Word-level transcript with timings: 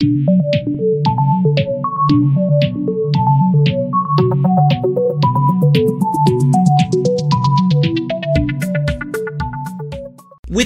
With 0.00 0.08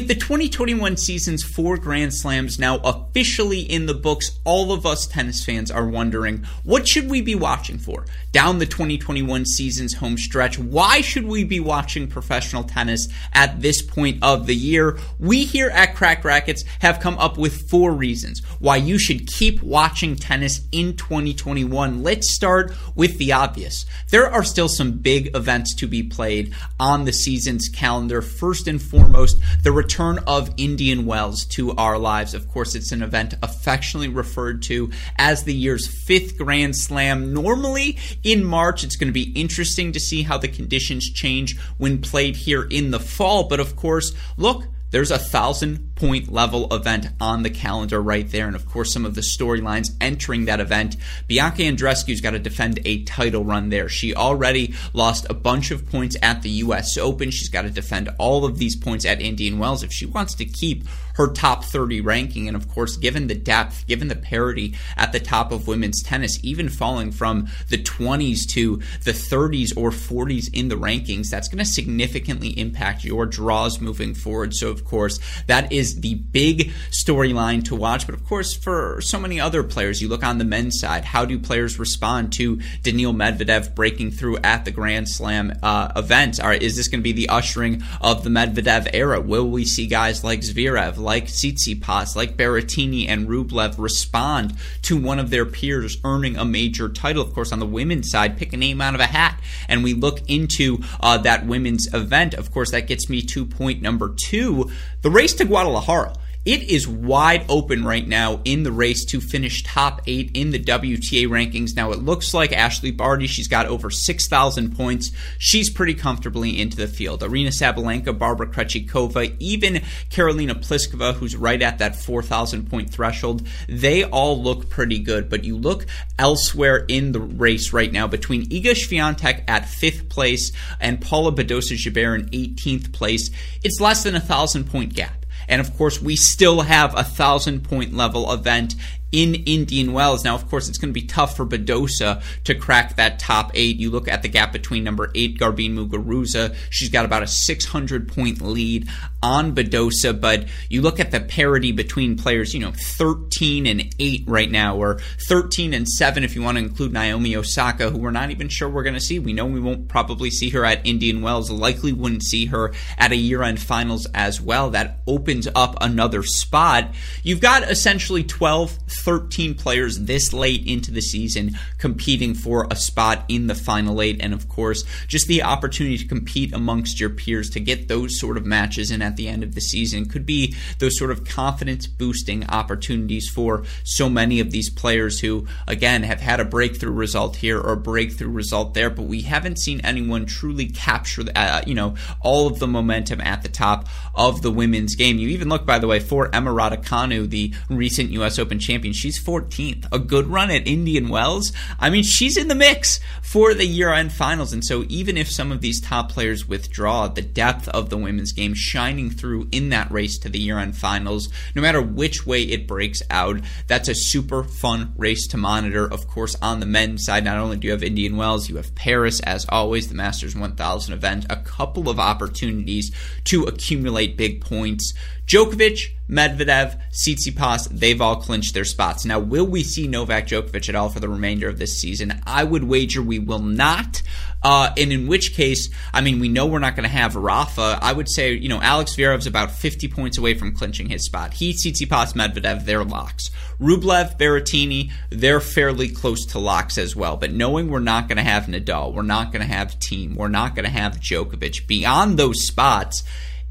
the 0.07 0.15
2021 0.15 0.97
season's 0.97 1.43
four 1.43 1.77
Grand 1.79 2.15
Slams 2.15 2.61
now 2.61 2.79
officially 3.15 3.61
in 3.61 3.87
the 3.87 3.95
books, 3.95 4.41
all 4.43 4.73
of 4.73 4.85
us 4.85 5.07
tennis 5.07 5.45
fans 5.45 5.71
are 5.71 5.87
wondering 5.87 6.45
what 6.65 6.89
should 6.89 7.09
we 7.09 7.23
be 7.23 7.37
watching 7.37 7.79
for 7.79 8.05
down 8.33 8.59
the 8.59 8.67
2021 8.67 9.47
season's 9.47 9.95
home 9.95 10.19
stretch? 10.19 10.59
Why 10.59 11.01
should 11.01 11.25
we 11.25 11.45
be 11.45 11.61
watching 11.61 12.09
professional 12.09 12.65
tennis 12.65 13.07
at 13.33 13.63
this 13.63 13.83
point 13.83 14.19
of 14.21 14.49
the 14.49 14.55
year? 14.57 14.99
We 15.21 15.45
here 15.45 15.71
at 15.71 15.95
Cracked 15.95 16.25
Racquets 16.25 16.65
have 16.81 16.99
come 16.99 17.17
up 17.19 17.39
with 17.39 17.71
four 17.71 17.93
reasons 17.93 18.43
why 18.59 18.79
you 18.79 18.99
should 18.99 19.29
keep 19.29 19.63
watching 19.63 20.17
tennis 20.17 20.63
in 20.73 20.97
2021. 20.97 22.03
Let's 22.03 22.35
start 22.35 22.73
with 22.97 23.19
the 23.19 23.31
obvious. 23.31 23.87
There 24.11 24.29
are 24.29 24.43
still 24.43 24.69
some 24.69 24.91
big 24.91 25.37
events 25.37 25.73
to 25.77 25.87
be 25.87 26.03
played 26.03 26.53
on 26.81 27.05
the 27.05 27.13
season's 27.13 27.69
calendar. 27.69 28.21
First 28.21 28.67
and 28.67 28.83
foremost, 28.83 29.39
the 29.63 29.71
return 29.71 30.19
of 30.27 30.53
Indian 30.57 31.07
Wells 31.07 31.45
to 31.51 31.77
our 31.77 31.97
lives. 31.97 32.35
Of 32.35 32.51
course, 32.51 32.75
it's 32.75 32.91
an 32.91 33.04
event 33.05 33.35
affectionately 33.43 34.09
referred 34.09 34.63
to 34.63 34.91
as 35.17 35.45
the 35.45 35.55
year's 35.55 35.87
fifth 35.87 36.37
Grand 36.37 36.77
Slam. 36.77 37.33
Normally 37.33 37.99
in 38.23 38.45
March, 38.45 38.83
it's 38.83 38.97
going 38.97 39.09
to 39.09 39.13
be 39.13 39.33
interesting 39.33 39.93
to 39.93 40.01
see 40.01 40.23
how 40.23 40.39
the 40.39 40.49
conditions 40.49 41.11
change 41.11 41.59
when 41.79 42.01
played 42.01 42.37
here 42.37 42.65
in 42.65 42.91
the 42.91 43.01
fall. 43.01 43.49
But 43.49 43.61
of 43.61 43.77
course, 43.77 44.13
look, 44.37 44.65
there's 44.95 45.11
a 45.11 45.19
thousand 45.19 45.97
point 45.97 46.31
level 46.31 46.73
event 46.73 47.09
on 47.21 47.43
the 47.43 47.51
calendar 47.51 48.01
right 48.01 48.31
there. 48.31 48.47
And 48.47 48.55
of 48.55 48.69
course, 48.69 48.93
some 48.93 49.05
of 49.05 49.17
the 49.17 49.23
storylines 49.23 49.91
entering 50.01 50.45
that 50.45 50.61
event. 50.61 50.97
Bianca 51.27 51.65
Andreescu's 51.65 52.21
got 52.21 52.31
to 52.31 52.39
defend 52.39 52.79
a 52.85 53.03
title 53.03 53.45
run 53.45 53.71
there. 53.71 53.89
She 53.89 54.15
already 54.15 54.73
lost 54.93 55.27
a 55.29 55.35
bunch 55.35 55.73
of 55.73 55.91
points 55.91 56.17
at 56.23 56.43
the 56.43 56.51
U.S. 56.51 56.97
Open. 56.97 57.33
She's 57.33 57.49
got 57.49 57.63
to 57.63 57.71
defend 57.71 58.09
all 58.19 58.45
of 58.45 58.59
these 58.59 58.77
points 58.77 59.05
at 59.05 59.21
Indian 59.21 59.59
Wells 59.59 59.83
if 59.83 59.93
she 59.93 60.07
wants 60.07 60.35
to 60.37 60.45
keep 60.45 60.85
her 61.15 61.29
top 61.29 61.65
30 61.65 62.01
ranking. 62.01 62.49
And 62.49 62.57
of 62.57 62.69
course, 62.69 62.97
given 62.97 63.27
the 63.27 63.35
depth, 63.35 63.87
given 63.87 64.09
the 64.09 64.17
parity 64.17 64.75
at 64.97 65.13
the 65.13 65.21
top 65.21 65.53
of 65.53 65.67
women's 65.67 66.03
tennis, 66.03 66.39
even 66.43 66.69
falling 66.69 67.13
from 67.13 67.49
the 67.69 67.83
20s 67.83 68.47
to 68.51 68.77
the 69.03 69.13
30s 69.13 69.77
or 69.77 69.91
40s 69.91 70.51
in 70.53 70.69
the 70.69 70.77
rankings, 70.77 71.31
that's 71.31 71.49
going 71.49 71.59
to 71.59 71.65
significantly 71.65 72.59
impact 72.59 73.05
your 73.05 73.27
draws 73.27 73.81
moving 73.81 74.15
forward. 74.15 74.55
So, 74.55 74.75
of 74.85 74.91
course, 74.91 75.19
that 75.47 75.73
is 75.73 76.01
the 76.01 76.15
big 76.15 76.73
storyline 76.91 77.65
to 77.65 77.75
watch. 77.75 78.07
But 78.07 78.15
of 78.15 78.27
course, 78.27 78.55
for 78.55 79.01
so 79.01 79.19
many 79.19 79.41
other 79.41 79.63
players, 79.63 80.03
you 80.03 80.09
look 80.09 80.23
on 80.23 80.39
the 80.39 80.45
men's 80.45 80.79
side, 80.79 81.05
how 81.05 81.25
do 81.25 81.39
players 81.39 81.79
respond 81.79 82.33
to 82.35 82.61
Daniil 82.83 83.15
Medvedev 83.15 83.75
breaking 83.75 84.11
through 84.11 84.39
at 84.39 84.65
the 84.65 84.71
Grand 84.71 85.09
Slam 85.09 85.59
uh, 85.63 85.93
event? 85.97 86.39
Are, 86.39 86.53
is 86.53 86.77
this 86.77 86.89
going 86.89 87.01
to 87.01 87.05
be 87.05 87.13
the 87.13 87.31
ushering 87.31 87.83
of 88.01 88.25
the 88.25 88.31
Medvedev 88.31 88.91
era? 88.93 89.21
Will 89.21 89.49
we 89.49 89.65
see 89.65 89.87
guys 89.87 90.23
like 90.23 90.41
Zverev, 90.41 90.99
like 90.99 91.27
Tsitsipas, 91.27 92.15
like 92.15 92.37
Berrettini 92.37 93.09
and 93.09 93.27
Rublev 93.27 93.79
respond 93.79 94.55
to 94.83 95.01
one 95.01 95.19
of 95.19 95.31
their 95.31 95.47
peers 95.47 95.97
earning 96.05 96.37
a 96.37 96.45
major 96.45 96.89
title. 96.89 97.23
Of 97.23 97.33
course, 97.33 97.53
on 97.53 97.59
the 97.59 97.67
women's 97.67 98.11
side, 98.11 98.37
pick 98.37 98.53
a 98.53 98.57
name 98.57 98.81
out 98.81 98.95
of 98.95 99.01
a 99.01 99.07
hat, 99.07 99.41
and 99.69 99.83
we 99.83 99.95
look 99.95 100.21
into 100.29 100.79
uh, 101.01 101.19
that 101.19 101.47
women's 101.47 101.93
event. 101.95 102.35
Of 102.35 102.53
course, 102.53 102.71
that 102.73 102.87
gets 102.87 103.09
me 103.09 103.23
to 103.23 103.47
point 103.47 103.81
number 103.81 104.15
two: 104.17 104.71
the 105.03 105.11
race 105.11 105.35
to 105.35 105.45
Guadalajara. 105.45 106.15
It 106.45 106.65
is 106.65 106.87
wide 106.87 107.47
open 107.49 107.85
right 107.85 108.07
now 108.07 108.41
in 108.45 108.65
the 108.65 108.73
race 108.73 109.07
to 109.07 109.21
finish 109.23 109.63
top 109.63 110.03
eight 110.07 110.31
in 110.35 110.51
the 110.51 110.63
WTA 110.63 111.27
rankings. 111.27 111.75
Now, 111.75 111.93
it 111.93 112.03
looks 112.03 112.35
like 112.35 112.51
Ashleigh 112.51 112.95
Barty, 112.95 113.27
she's 113.27 113.49
got 113.49 113.65
over 113.65 113.89
6,000 113.89 114.77
points. 114.77 115.11
She's 115.39 115.71
pretty 115.71 115.95
comfortably 115.95 116.61
into 116.61 116.77
the 116.77 116.87
field. 116.87 117.23
Aryna 117.23 117.49
Sabalenka, 117.49 118.19
Barbara 118.19 118.47
Krejcikova, 118.47 119.35
even 119.41 119.77
Karolina 120.11 120.53
Pliskova, 120.53 121.15
who's 121.15 121.35
right 121.35 121.63
at 121.63 121.79
that 121.79 121.97
4,000 121.97 122.69
point 122.69 122.91
threshold, 122.91 123.47
they 123.67 124.05
all 124.05 124.43
look 124.43 124.69
pretty 124.69 124.99
good. 124.99 125.31
But 125.31 125.45
you 125.45 125.57
look 125.57 125.87
elsewhere 126.19 126.85
in 126.89 127.13
the 127.13 127.21
race 127.21 127.73
right 127.73 127.91
now 127.91 128.07
between 128.07 128.45
Iga 128.51 128.73
Swiatek 128.73 129.45
at 129.49 129.67
fifth 129.67 130.11
place 130.11 130.53
and 130.79 131.01
Paula 131.01 131.33
Badosa 131.33 131.75
Gibert 131.75 132.21
in 132.21 132.29
18th 132.29 132.93
place. 132.93 133.31
It's 133.63 133.81
less 133.81 134.03
than 134.03 134.15
a 134.15 134.21
thousand 134.21 134.65
point 134.65 134.93
gap. 134.93 135.24
And 135.49 135.61
of 135.61 135.77
course, 135.77 136.01
we 136.01 136.17
still 136.17 136.63
have 136.63 136.97
a 136.97 137.05
thousand 137.05 137.65
point 137.65 137.95
level 137.95 138.33
event 138.33 138.75
in 139.15 139.37
Indian 139.47 139.93
Wells. 139.93 140.25
Now, 140.25 140.35
of 140.35 140.51
course, 140.51 140.69
it's 140.69 140.77
going 140.77 140.93
to 140.93 141.01
be 141.01 141.07
tough 141.07 141.37
for 141.37 141.47
Badosa 141.47 142.21
to 142.43 142.55
crack 142.57 142.97
that 142.97 143.21
top 143.21 143.53
eight. 143.55 143.77
You 143.77 143.91
look 143.91 144.09
at 144.09 144.23
the 144.23 144.29
gap 144.29 144.53
between 144.53 144.83
number 144.83 145.13
eight, 145.15 145.39
Garbine 145.39 145.77
Muguruza. 145.77 146.57
She's 146.69 146.89
got 146.89 147.05
about 147.05 147.23
a 147.23 147.29
600 147.29 148.09
point 148.09 148.41
lead 148.41 148.89
on 149.23 149.55
Badosa, 149.55 150.21
but 150.21 150.47
you 150.69 150.83
look 150.83 150.99
at 150.99 151.13
the 151.13 151.21
parity 151.21 151.71
between 151.71 152.17
players, 152.17 152.53
you 152.53 152.61
know, 152.61 152.73
13 152.73 153.67
and 153.67 153.95
8 154.01 154.25
right 154.27 154.51
now, 154.51 154.77
or 154.77 154.99
13 155.29 155.73
and 155.73 155.89
7 155.89 156.25
if 156.25 156.35
you 156.35 156.43
want 156.43 156.59
to 156.59 156.65
include 156.65 156.93
Naomi 156.93 157.37
Osaka, 157.37 157.91
who 157.91 157.99
we're 157.99 158.11
not 158.11 158.33
even 158.33 158.49
sure 158.49 158.69
we're 158.69 158.83
going 158.83 158.95
to 158.95 159.01
see. 159.01 159.21
We 159.21 159.33
know 159.33 159.47
we 159.47 159.61
won't 159.61 159.87
probably 159.87 160.31
see 160.31 160.51
her 160.51 160.65
at 160.65 160.85
Indian 160.85 161.23
Wells, 161.23 161.53
likely 161.53 161.93
wouldn't 161.93 162.25
see 162.25 162.47
her 162.47 162.73
at 162.99 163.13
a 163.13 163.17
year 163.17 163.45
end 163.45 163.61
finals 163.61 164.09
as 164.13 164.41
well. 164.41 164.71
That 164.71 164.99
opens 165.07 165.47
up 165.55 165.77
another 165.81 166.25
spot. 166.25 166.93
You've 167.23 167.41
got 167.41 167.71
essentially 167.71 168.25
12, 168.25 168.77
13 169.05 169.55
players 169.55 170.01
this 170.01 170.33
late 170.33 170.67
into 170.67 170.91
the 170.91 171.03
season 171.03 171.59
competing 171.79 172.35
for 172.35 172.67
a 172.71 172.77
spot 172.77 173.25
in 173.29 173.47
the 173.47 173.55
final 173.55 174.01
eight. 174.01 174.19
And 174.21 174.33
of 174.33 174.49
course, 174.49 174.85
just 175.07 175.29
the 175.29 175.43
opportunity 175.43 175.99
to 175.99 176.07
compete 176.07 176.55
amongst 176.55 176.99
your 176.99 177.11
peers 177.11 177.51
to 177.51 177.61
get 177.61 177.89
those 177.89 178.19
sort 178.19 178.39
of 178.39 178.47
matches 178.47 178.91
in 178.91 179.03
at 179.03 179.17
the 179.17 179.29
end 179.29 179.43
of 179.43 179.55
the 179.55 179.61
season 179.61 180.07
could 180.07 180.25
be 180.25 180.55
those 180.79 180.99
sort 180.99 181.11
of 181.11 181.27
confidence 181.27 181.87
boosting 181.87 182.49
opportunities 182.49 183.29
for 183.29 183.65
so 183.83 184.09
many 184.09 184.41
of 184.41 184.51
these 184.51 184.71
players 184.71 185.21
who, 185.21 185.47
again, 185.67 186.03
have 186.03 186.21
had 186.21 186.41
a 186.41 186.45
breakthrough 186.45 186.93
result 186.93 187.37
here 187.37 187.61
or 187.61 187.73
a 187.73 187.77
breakthrough 187.77 188.31
result 188.31 188.73
there, 188.73 188.89
but 188.89 189.03
we 189.03 189.21
haven't 189.23 189.59
seen 189.59 189.81
anyone 189.81 190.25
truly 190.25 190.67
capture, 190.67 191.25
uh, 191.37 191.61
you 191.67 191.75
know, 191.75 191.95
all 192.21 192.47
of 192.47 192.59
the 192.59 192.67
momentum 192.67 193.21
at 193.21 193.43
the 193.43 193.49
top 193.49 193.87
of 194.15 194.41
the 194.41 194.51
women's 194.51 194.95
game. 194.95 195.19
You 195.19 195.29
even 195.29 195.49
look, 195.51 195.67
by 195.67 195.79
the 195.79 195.87
way, 195.87 196.01
for 196.01 196.35
Emma 196.35 196.51
Raducanu, 196.51 197.29
the 197.29 197.53
recent 197.69 198.11
U.S. 198.11 198.39
Open 198.39 198.59
champion 198.59 198.94
She's 198.95 199.23
14th. 199.23 199.87
A 199.93 199.99
good 199.99 200.27
run 200.27 200.51
at 200.51 200.67
Indian 200.67 201.09
Wells. 201.09 201.53
I 201.79 201.91
mean, 201.91 202.03
she's 202.03 202.37
in 202.37 202.49
the 202.49 202.55
mix 202.55 203.01
for 203.23 203.55
the 203.55 203.67
year 203.67 203.93
end 203.93 204.13
finals. 204.13 204.53
And 204.53 204.65
so, 204.65 204.85
even 204.89 205.17
if 205.17 205.31
some 205.31 205.53
of 205.53 205.61
these 205.61 205.81
top 205.81 206.11
players 206.11 206.49
withdraw, 206.49 207.09
the 207.09 207.23
depth 207.23 207.69
of 207.69 207.91
the 207.91 207.97
women's 207.97 208.33
game 208.33 208.55
shining 208.55 209.11
through 209.11 209.49
in 209.53 209.71
that 209.71 209.91
race 209.91 210.19
to 210.19 210.29
the 210.29 210.39
year 210.39 210.59
end 210.59 210.77
finals, 210.77 211.29
no 211.55 211.63
matter 211.63 211.83
which 211.83 212.27
way 212.27 212.43
it 212.43 212.67
breaks 212.67 213.03
out, 213.11 213.41
that's 213.67 213.89
a 213.89 213.95
super 213.95 214.45
fun 214.45 214.93
race 214.97 215.27
to 215.29 215.37
monitor. 215.37 215.85
Of 215.85 216.09
course, 216.09 216.37
on 216.41 216.61
the 216.61 216.67
men's 216.67 217.05
side, 217.05 217.25
not 217.25 217.39
only 217.39 217.57
do 217.57 217.67
you 217.67 217.73
have 217.73 217.83
Indian 217.83 218.17
Wells, 218.17 218.49
you 218.49 218.57
have 218.57 218.75
Paris, 218.75 219.21
as 219.21 219.47
always, 219.49 219.89
the 219.89 219.95
Masters 219.95 220.37
1000 220.37 220.95
event, 220.95 221.27
a 221.31 221.37
couple 221.37 221.89
of 221.89 221.99
opportunities 221.99 222.91
to 223.25 223.45
accumulate 223.45 224.17
big 224.17 224.41
points. 224.41 224.95
Djokovic, 225.27 225.91
Medvedev, 226.09 226.79
Tsitsipas, 226.93 227.69
they've 227.71 228.01
all 228.01 228.17
clinched 228.17 228.53
their 228.53 228.65
spots. 228.75 229.05
Now, 229.05 229.21
will 229.21 229.47
we 229.47 229.63
see 229.63 229.87
Novak 229.87 230.27
Djokovic 230.27 230.69
at 230.69 230.75
all 230.75 230.89
for 230.89 230.99
the 230.99 231.09
remainder 231.09 231.49
of 231.49 231.59
this 231.59 231.79
season? 231.79 232.21
I 232.27 232.43
would 232.43 232.65
wager 232.65 233.01
we 233.01 233.21
will 233.21 233.39
not. 233.39 234.03
Uh, 234.43 234.75
and 234.77 234.93
in 234.93 235.07
which 235.07 235.35
case, 235.35 235.71
I 235.93 236.03
mean, 236.03 236.19
we 236.19 236.29
know 236.29 236.47
we're 236.47 236.59
not 236.59 236.77
going 236.77 236.85
to 236.85 236.95
have 236.95 237.17
Rafa. 237.17 237.79
I 237.81 237.93
would 237.93 238.11
say, 238.11 238.33
you 238.33 238.49
know, 238.49 238.61
Alex 238.61 238.97
Zverev's 238.97 239.27
about 239.27 239.53
50 239.53 239.89
points 239.89 240.19
away 240.19 240.35
from 240.35 240.53
clinching 240.53 240.91
his 240.91 241.07
spot. 241.07 241.33
He, 241.33 241.53
Tsitsipas, 241.53 242.13
Medvedev, 242.13 242.67
they're 242.67 242.85
locks. 242.85 243.31
Rublev, 243.61 244.19
Berrettini, 244.19 244.91
they're 245.11 245.41
fairly 245.41 245.89
close 245.89 246.27
to 246.27 246.39
locks 246.39 246.77
as 246.77 246.97
well. 246.97 247.17
But 247.17 247.33
knowing 247.33 247.71
we're 247.71 247.79
not 247.79 248.09
going 248.09 248.19
to 248.19 248.23
have 248.23 248.45
Nadal, 248.45 248.93
we're 248.93 249.03
not 249.03 249.33
going 249.33 249.47
to 249.47 249.53
have 249.53 249.79
Thiem, 249.79 250.17
we're 250.17 250.29
not 250.29 250.55
going 250.55 250.67
to 250.67 250.71
have 250.71 251.01
Djokovic, 251.01 251.67
beyond 251.67 252.19
those 252.19 252.47
spots, 252.47 253.05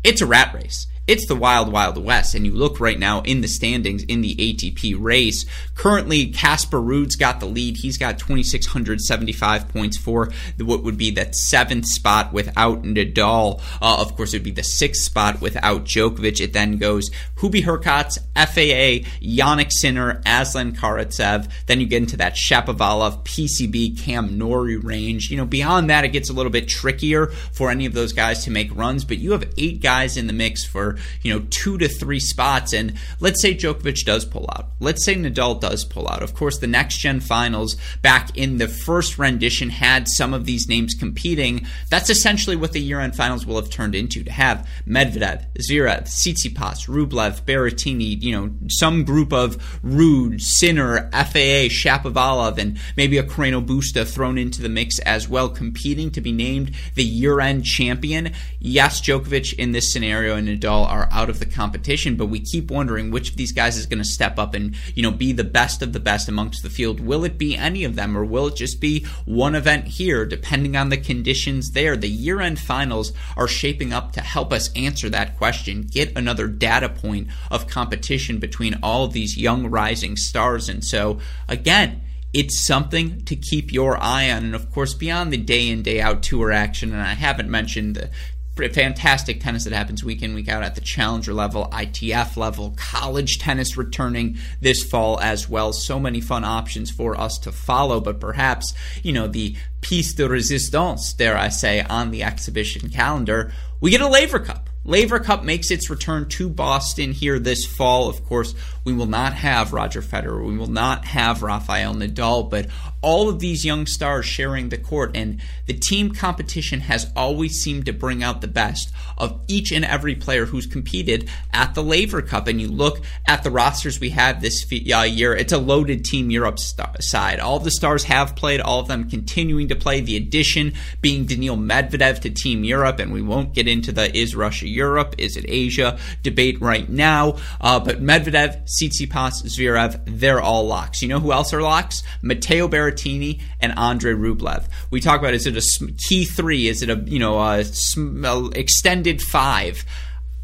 it's 0.03 0.21
a 0.21 0.27
rat 0.27 0.53
race. 0.53 0.85
It's 1.05 1.27
the 1.27 1.35
wild, 1.35 1.71
wild 1.71 1.97
west. 1.97 2.33
And 2.33 2.45
you 2.45 2.53
look 2.53 2.79
right 2.79 2.97
now 2.97 3.21
in 3.21 3.41
the 3.41 3.47
standings 3.47 4.03
in 4.03 4.21
the 4.21 4.35
ATP 4.35 4.95
race. 4.97 5.45
Currently, 5.75 6.27
Casper 6.27 6.81
Ruud's 6.81 7.17
got 7.17 7.41
the 7.41 7.45
lead. 7.45 7.77
He's 7.77 7.97
got 7.97 8.19
2,675 8.19 9.67
points 9.67 9.97
for 9.97 10.31
what 10.57 10.83
would 10.83 10.97
be 10.97 11.11
that 11.11 11.35
seventh 11.35 11.87
spot 11.87 12.31
without 12.31 12.83
Nadal. 12.83 13.61
Uh, 13.81 13.97
of 13.99 14.15
course, 14.15 14.33
it 14.33 14.37
would 14.37 14.43
be 14.43 14.51
the 14.51 14.63
sixth 14.63 15.03
spot 15.03 15.41
without 15.41 15.83
Djokovic. 15.83 16.39
It 16.39 16.53
then 16.53 16.77
goes 16.77 17.09
Hubie 17.37 17.63
Hurkacz, 17.63 18.17
FAA, 18.35 19.05
Jannik 19.21 19.71
Sinner, 19.71 20.21
Aslan 20.25 20.73
Karatsev. 20.73 21.51
Then 21.65 21.81
you 21.81 21.85
get 21.85 22.03
into 22.03 22.17
that 22.17 22.35
Shapovalov, 22.35 23.23
PCB, 23.25 23.99
Cam 23.99 24.37
Norrie 24.37 24.77
range. 24.77 25.29
You 25.29 25.35
know, 25.35 25.45
beyond 25.45 25.89
that, 25.89 26.05
it 26.05 26.09
gets 26.09 26.29
a 26.29 26.33
little 26.33 26.51
bit 26.51 26.69
trickier 26.69 27.27
for 27.27 27.69
any 27.69 27.85
of 27.85 27.93
those 27.93 28.13
guys 28.13 28.45
to 28.45 28.51
make 28.51 28.73
runs, 28.73 29.03
but 29.03 29.17
you 29.17 29.33
have 29.33 29.43
eight 29.57 29.81
guys 29.81 30.15
in 30.15 30.27
the 30.27 30.33
mix 30.33 30.63
for, 30.63 30.92
you 31.21 31.33
know, 31.33 31.45
two 31.49 31.77
to 31.77 31.87
three 31.87 32.19
spots. 32.19 32.73
And 32.73 32.93
let's 33.19 33.41
say 33.41 33.53
Djokovic 33.53 34.05
does 34.05 34.25
pull 34.25 34.49
out. 34.55 34.69
Let's 34.79 35.05
say 35.05 35.15
Nadal 35.15 35.59
does 35.59 35.85
pull 35.85 36.07
out. 36.07 36.23
Of 36.23 36.33
course, 36.33 36.59
the 36.59 36.67
next 36.67 36.97
gen 36.97 37.19
finals 37.19 37.77
back 38.01 38.37
in 38.37 38.57
the 38.57 38.67
first 38.67 39.17
rendition 39.17 39.69
had 39.69 40.07
some 40.07 40.33
of 40.33 40.45
these 40.45 40.67
names 40.67 40.93
competing. 40.93 41.65
That's 41.89 42.09
essentially 42.09 42.55
what 42.55 42.73
the 42.73 42.81
year 42.81 42.99
end 42.99 43.15
finals 43.15 43.45
will 43.45 43.55
have 43.55 43.69
turned 43.69 43.95
into 43.95 44.23
to 44.23 44.31
have 44.31 44.67
Medvedev, 44.87 45.45
Zverev, 45.57 46.03
Tsitsipas, 46.03 46.87
Rublev, 46.87 47.41
Berrettini, 47.43 48.21
you 48.21 48.31
know, 48.31 48.51
some 48.69 49.03
group 49.03 49.31
of 49.31 49.57
Ruud, 49.83 50.41
Sinner, 50.41 51.09
FAA, 51.11 51.69
Shapovalov, 51.69 52.57
and 52.57 52.79
maybe 52.97 53.17
a 53.17 53.23
Carreno 53.23 53.65
Busta 53.65 54.07
thrown 54.07 54.37
into 54.37 54.61
the 54.61 54.69
mix 54.69 54.99
as 54.99 55.27
well, 55.29 55.49
competing 55.49 56.11
to 56.11 56.21
be 56.21 56.31
named 56.31 56.71
the 56.95 57.03
year 57.03 57.39
end 57.39 57.65
champion. 57.65 58.33
Yes, 58.59 59.01
Djokovic 59.01 59.53
in 59.53 59.71
this 59.71 59.91
scenario 59.91 60.35
and 60.35 60.47
Nadal 60.47 60.82
are 60.83 61.07
out 61.11 61.29
of 61.29 61.39
the 61.39 61.45
competition, 61.45 62.15
but 62.15 62.27
we 62.27 62.39
keep 62.39 62.71
wondering 62.71 63.11
which 63.11 63.31
of 63.31 63.37
these 63.37 63.51
guys 63.51 63.77
is 63.77 63.85
going 63.85 64.01
to 64.01 64.03
step 64.03 64.39
up 64.39 64.53
and, 64.53 64.75
you 64.95 65.03
know, 65.03 65.11
be 65.11 65.31
the 65.31 65.43
best 65.43 65.81
of 65.81 65.93
the 65.93 65.99
best 65.99 66.29
amongst 66.29 66.63
the 66.63 66.69
field. 66.69 66.99
Will 66.99 67.23
it 67.23 67.37
be 67.37 67.55
any 67.55 67.83
of 67.83 67.95
them 67.95 68.17
or 68.17 68.25
will 68.25 68.47
it 68.47 68.55
just 68.55 68.79
be 68.79 69.05
one 69.25 69.55
event 69.55 69.87
here, 69.87 70.25
depending 70.25 70.75
on 70.75 70.89
the 70.89 70.97
conditions 70.97 71.71
there? 71.71 71.95
The 71.95 72.09
year 72.09 72.41
end 72.41 72.59
finals 72.59 73.13
are 73.35 73.47
shaping 73.47 73.93
up 73.93 74.13
to 74.13 74.21
help 74.21 74.53
us 74.53 74.71
answer 74.75 75.09
that 75.09 75.37
question, 75.37 75.83
get 75.83 76.17
another 76.17 76.47
data 76.47 76.89
point 76.89 77.27
of 77.51 77.67
competition 77.67 78.39
between 78.39 78.79
all 78.83 79.07
these 79.07 79.37
young 79.37 79.67
rising 79.67 80.17
stars. 80.17 80.69
And 80.69 80.83
so, 80.83 81.19
again, 81.47 82.01
it's 82.33 82.65
something 82.65 83.23
to 83.25 83.35
keep 83.35 83.71
your 83.71 84.01
eye 84.01 84.31
on. 84.31 84.43
And 84.43 84.55
of 84.55 84.71
course, 84.71 84.93
beyond 84.95 85.31
the 85.31 85.37
day 85.37 85.69
in, 85.69 85.83
day 85.83 86.01
out 86.01 86.23
tour 86.23 86.51
action, 86.51 86.91
and 86.91 87.01
I 87.01 87.13
haven't 87.13 87.49
mentioned 87.49 87.95
the 87.95 88.09
fantastic 88.55 89.41
tennis 89.41 89.63
that 89.63 89.73
happens 89.73 90.03
week 90.03 90.21
in, 90.21 90.35
week 90.35 90.47
out 90.47 90.63
at 90.63 90.75
the 90.75 90.81
challenger 90.81 91.33
level, 91.33 91.67
ITF 91.71 92.37
level, 92.37 92.73
college 92.77 93.39
tennis 93.39 93.75
returning 93.77 94.37
this 94.61 94.83
fall 94.83 95.19
as 95.19 95.49
well. 95.49 95.73
So 95.73 95.99
many 95.99 96.21
fun 96.21 96.43
options 96.43 96.91
for 96.91 97.19
us 97.19 97.39
to 97.39 97.51
follow, 97.51 97.99
but 97.99 98.19
perhaps, 98.19 98.73
you 99.01 99.11
know, 99.11 99.27
the 99.27 99.55
piece 99.81 100.13
de 100.13 100.29
resistance, 100.29 101.13
dare 101.13 101.37
I 101.37 101.49
say, 101.49 101.81
on 101.81 102.11
the 102.11 102.23
exhibition 102.23 102.89
calendar, 102.89 103.51
we 103.81 103.91
get 103.91 104.01
a 104.01 104.07
Laver 104.07 104.39
Cup. 104.39 104.62
Laver 104.85 105.19
Cup 105.19 105.45
makes 105.45 105.71
its 105.71 105.89
return 105.89 106.27
to 106.29 106.49
Boston 106.49 107.13
here 107.13 107.39
this 107.39 107.65
fall. 107.65 108.09
Of 108.09 108.25
course, 108.25 108.53
we 108.83 108.91
will 108.91 109.05
not 109.05 109.33
have 109.33 109.71
Roger 109.71 110.01
Federer. 110.01 110.45
We 110.45 110.57
will 110.57 110.67
not 110.67 111.05
have 111.05 111.41
Rafael 111.41 111.93
Nadal, 111.93 112.49
but 112.49 112.67
all 113.01 113.29
of 113.29 113.39
these 113.39 113.63
young 113.63 113.85
stars 113.85 114.25
sharing 114.25 114.69
the 114.69 114.77
court. 114.77 115.15
And 115.15 115.39
the 115.67 115.73
team 115.73 116.11
competition 116.11 116.81
has 116.81 117.11
always 117.15 117.61
seemed 117.61 117.85
to 117.85 117.93
bring 117.93 118.23
out 118.23 118.41
the 118.41 118.47
best 118.47 118.91
of 119.17 119.41
each 119.47 119.71
and 119.71 119.85
every 119.85 120.15
player 120.15 120.45
who's 120.45 120.65
competed 120.65 121.29
at 121.53 121.75
the 121.75 121.83
Laver 121.83 122.21
Cup. 122.21 122.47
And 122.47 122.59
you 122.59 122.67
look 122.67 122.99
at 123.25 123.43
the 123.43 123.51
rosters 123.51 124.01
we 124.01 124.09
have 124.09 124.41
this 124.41 124.65
uh, 124.69 125.01
year, 125.03 125.33
it's 125.33 125.53
a 125.53 125.57
loaded 125.57 126.03
Team 126.03 126.29
Europe 126.29 126.59
side. 126.59 127.39
All 127.39 127.59
the 127.59 127.71
stars 127.71 128.03
have 128.03 128.35
played, 128.35 128.59
all 128.59 128.81
of 128.81 128.89
them 128.89 129.09
continuing 129.09 129.69
to 129.69 129.75
play. 129.75 130.01
The 130.01 130.17
addition 130.17 130.73
being 130.99 131.25
Daniil 131.25 131.57
Medvedev 131.57 132.19
to 132.21 132.29
Team 132.29 132.65
Europe, 132.65 132.99
and 132.99 133.13
we 133.13 133.21
won't 133.21 133.53
get 133.53 133.69
into 133.69 133.93
the 133.93 134.13
is 134.13 134.35
Russia 134.35 134.67
Europe, 134.73 135.15
is 135.17 135.37
it 135.37 135.45
Asia 135.47 135.97
debate 136.21 136.59
right 136.61 136.89
now. 136.89 137.37
Uh, 137.61 137.79
but 137.79 138.01
Medvedev, 138.01 138.63
Tsitsipas, 138.65 139.43
Zverev, 139.43 140.01
they're 140.05 140.41
all 140.41 140.65
locks. 140.65 141.01
You 141.01 141.07
know 141.07 141.19
who 141.19 141.31
else 141.31 141.53
are 141.53 141.61
locks? 141.61 142.03
Matteo 142.21 142.67
Berrettini 142.67 143.41
and 143.59 143.73
Andre 143.77 144.13
Rublev. 144.13 144.67
We 144.91 144.99
talk 144.99 145.19
about 145.19 145.33
is 145.33 145.47
it 145.47 145.57
a 145.57 145.93
key 146.07 146.25
three? 146.25 146.67
Is 146.67 146.81
it 146.81 146.89
a 146.89 146.95
you 147.05 147.19
know 147.19 147.39
a, 147.39 147.63
a 147.63 148.49
extended 148.55 149.21
five? 149.21 149.85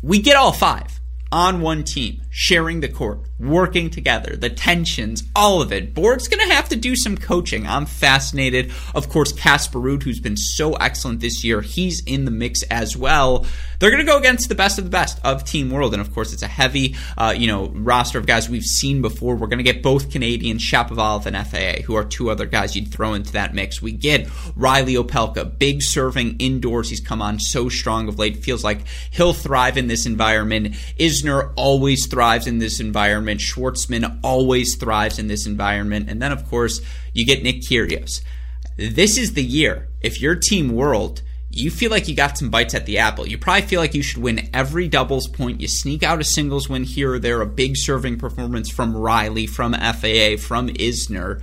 We 0.01 0.21
get 0.21 0.35
all 0.35 0.53
five 0.53 0.99
on 1.31 1.61
one 1.61 1.83
team, 1.83 2.21
sharing 2.31 2.79
the 2.79 2.87
court, 2.87 3.19
working 3.39 3.89
together, 3.89 4.35
the 4.35 4.49
tensions, 4.49 5.23
all 5.35 5.61
of 5.61 5.71
it. 5.71 5.93
Borg's 5.93 6.27
going 6.27 6.45
to 6.47 6.53
have 6.53 6.69
to 6.69 6.75
do 6.75 6.95
some 6.95 7.17
coaching. 7.17 7.67
I'm 7.67 7.85
fascinated. 7.85 8.71
Of 8.95 9.09
course, 9.09 9.31
Casper 9.31 9.79
Ruud, 9.79 10.03
who's 10.03 10.19
been 10.19 10.37
so 10.37 10.73
excellent 10.73 11.19
this 11.19 11.43
year, 11.43 11.61
he's 11.61 12.03
in 12.05 12.25
the 12.25 12.31
mix 12.31 12.63
as 12.63 12.97
well. 12.97 13.45
They're 13.79 13.91
going 13.91 14.05
to 14.05 14.11
go 14.11 14.17
against 14.17 14.49
the 14.49 14.55
best 14.55 14.77
of 14.77 14.83
the 14.83 14.89
best 14.89 15.19
of 15.23 15.45
Team 15.45 15.69
World, 15.69 15.93
and 15.93 16.01
of 16.01 16.13
course, 16.13 16.33
it's 16.33 16.41
a 16.41 16.47
heavy, 16.47 16.95
uh, 17.17 17.33
you 17.37 17.47
know, 17.47 17.69
roster 17.69 18.17
of 18.17 18.25
guys 18.25 18.49
we've 18.49 18.63
seen 18.63 19.01
before. 19.01 19.35
We're 19.35 19.47
going 19.47 19.59
to 19.59 19.63
get 19.63 19.81
both 19.81 20.11
Canadians, 20.11 20.61
Shapovalov 20.61 21.25
and 21.25 21.47
FAA, 21.47 21.83
who 21.83 21.95
are 21.95 22.03
two 22.03 22.29
other 22.29 22.45
guys 22.45 22.75
you'd 22.75 22.91
throw 22.91 23.13
into 23.13 23.31
that 23.33 23.53
mix. 23.53 23.81
We 23.81 23.93
get 23.93 24.27
Reilly 24.57 24.95
Opelka, 24.95 25.57
big 25.57 25.81
serving 25.81 26.37
indoors. 26.39 26.89
He's 26.89 26.99
come 26.99 27.21
on 27.21 27.39
so 27.39 27.69
strong 27.69 28.09
of 28.09 28.19
late. 28.19 28.43
Feels 28.43 28.65
like 28.65 28.81
he'll 29.11 29.33
thrive 29.33 29.77
in 29.77 29.87
this 29.87 30.05
environment. 30.05 30.75
Isner 31.21 31.53
always 31.55 32.07
thrives 32.07 32.47
in 32.47 32.59
this 32.59 32.79
environment. 32.79 33.39
Schwartzman 33.39 34.19
always 34.23 34.75
thrives 34.75 35.19
in 35.19 35.27
this 35.27 35.45
environment. 35.45 36.09
And 36.09 36.21
then, 36.21 36.31
of 36.31 36.47
course, 36.49 36.81
you 37.13 37.25
get 37.25 37.43
Nick 37.43 37.61
Kyrgios. 37.61 38.21
This 38.77 39.17
is 39.17 39.33
the 39.33 39.43
year. 39.43 39.89
If 40.01 40.21
you're 40.21 40.35
Team 40.35 40.73
World, 40.73 41.21
you 41.51 41.71
feel 41.71 41.89
like 41.89 42.07
you 42.07 42.15
got 42.15 42.37
some 42.37 42.49
bites 42.49 42.75
at 42.75 42.85
the 42.85 42.99
apple. 42.99 43.27
You 43.27 43.37
probably 43.37 43.63
feel 43.63 43.81
like 43.81 43.95
you 43.95 44.03
should 44.03 44.21
win 44.21 44.49
every 44.53 44.87
doubles 44.87 45.27
point. 45.27 45.61
You 45.61 45.67
sneak 45.67 46.03
out 46.03 46.21
a 46.21 46.23
singles 46.23 46.69
win 46.69 46.83
here 46.83 47.13
or 47.13 47.19
there, 47.19 47.41
a 47.41 47.45
big 47.45 47.73
serving 47.75 48.19
performance 48.19 48.69
from 48.69 48.95
Reilly, 48.95 49.47
from 49.47 49.73
FAA, 49.73 50.37
from 50.37 50.69
Isner, 50.69 51.41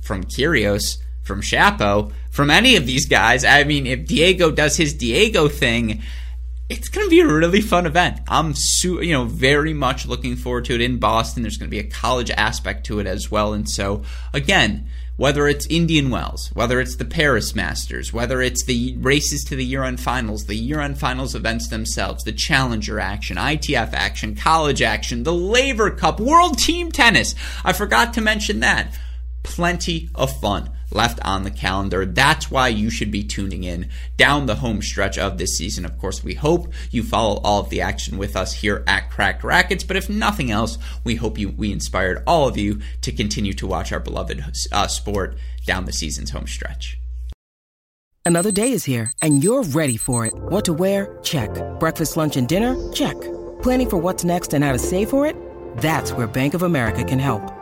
from 0.00 0.24
Kyrgios, 0.24 0.98
from 1.22 1.42
Shapo, 1.42 2.12
from 2.30 2.50
any 2.50 2.76
of 2.76 2.86
these 2.86 3.06
guys. 3.06 3.44
I 3.44 3.64
mean, 3.64 3.86
if 3.86 4.06
Diego 4.06 4.50
does 4.50 4.76
his 4.76 4.94
Diego 4.94 5.48
thing, 5.48 6.02
it's 6.72 6.88
going 6.88 7.06
to 7.06 7.10
be 7.10 7.20
a 7.20 7.26
really 7.26 7.60
fun 7.60 7.84
event. 7.86 8.20
I'm 8.28 8.54
su- 8.54 9.02
you 9.02 9.12
know 9.12 9.24
very 9.24 9.74
much 9.74 10.06
looking 10.06 10.36
forward 10.36 10.64
to 10.66 10.74
it 10.74 10.80
in 10.80 10.98
Boston. 10.98 11.42
There's 11.42 11.58
going 11.58 11.70
to 11.70 11.76
be 11.76 11.78
a 11.78 11.90
college 11.90 12.30
aspect 12.30 12.86
to 12.86 12.98
it 12.98 13.06
as 13.06 13.30
well, 13.30 13.52
and 13.52 13.68
so 13.68 14.02
again, 14.32 14.88
whether 15.16 15.46
it's 15.46 15.66
Indian 15.66 16.08
Wells, 16.10 16.50
whether 16.54 16.80
it's 16.80 16.96
the 16.96 17.04
Paris 17.04 17.54
Masters, 17.54 18.12
whether 18.12 18.40
it's 18.40 18.64
the 18.64 18.96
races 18.98 19.44
to 19.44 19.56
the 19.56 19.64
year-end 19.64 20.00
finals, 20.00 20.46
the 20.46 20.56
year-end 20.56 20.98
finals 20.98 21.34
events 21.34 21.68
themselves, 21.68 22.24
the 22.24 22.32
Challenger 22.32 22.98
action, 22.98 23.36
ITF 23.36 23.92
action, 23.92 24.34
college 24.34 24.80
action, 24.80 25.24
the 25.24 25.32
Laver 25.32 25.90
Cup, 25.90 26.18
World 26.18 26.58
Team 26.58 26.90
Tennis. 26.90 27.34
I 27.64 27.74
forgot 27.74 28.14
to 28.14 28.22
mention 28.22 28.60
that. 28.60 28.98
Plenty 29.42 30.08
of 30.14 30.40
fun 30.40 30.70
left 30.94 31.20
on 31.24 31.42
the 31.42 31.50
calendar. 31.50 32.06
That's 32.06 32.50
why 32.50 32.68
you 32.68 32.90
should 32.90 33.10
be 33.10 33.24
tuning 33.24 33.64
in 33.64 33.88
down 34.16 34.46
the 34.46 34.56
home 34.56 34.82
stretch 34.82 35.18
of 35.18 35.38
this 35.38 35.56
season. 35.56 35.84
Of 35.84 35.98
course, 35.98 36.22
we 36.22 36.34
hope 36.34 36.72
you 36.90 37.02
follow 37.02 37.40
all 37.42 37.60
of 37.60 37.70
the 37.70 37.80
action 37.80 38.18
with 38.18 38.36
us 38.36 38.52
here 38.52 38.84
at 38.86 39.10
Cracked 39.10 39.42
Racquets, 39.42 39.84
but 39.84 39.96
if 39.96 40.08
nothing 40.08 40.50
else, 40.50 40.78
we 41.04 41.16
hope 41.16 41.38
you 41.38 41.48
we 41.50 41.72
inspired 41.72 42.22
all 42.26 42.48
of 42.48 42.56
you 42.56 42.80
to 43.02 43.12
continue 43.12 43.52
to 43.54 43.66
watch 43.66 43.92
our 43.92 44.00
beloved 44.00 44.44
uh, 44.72 44.86
sport 44.86 45.36
down 45.66 45.84
the 45.84 45.92
season's 45.92 46.30
home 46.30 46.46
stretch. 46.46 46.98
Another 48.24 48.52
day 48.52 48.72
is 48.72 48.84
here 48.84 49.12
and 49.20 49.42
you're 49.42 49.64
ready 49.64 49.96
for 49.96 50.26
it. 50.26 50.34
What 50.34 50.64
to 50.66 50.72
wear? 50.72 51.18
Check. 51.22 51.50
Breakfast, 51.80 52.16
lunch 52.16 52.36
and 52.36 52.48
dinner? 52.48 52.92
Check. 52.92 53.20
Planning 53.62 53.90
for 53.90 53.96
what's 53.96 54.24
next 54.24 54.54
and 54.54 54.64
how 54.64 54.72
to 54.72 54.78
save 54.78 55.10
for 55.10 55.26
it? 55.26 55.36
That's 55.78 56.12
where 56.12 56.26
Bank 56.26 56.54
of 56.54 56.62
America 56.62 57.02
can 57.04 57.18
help. 57.18 57.61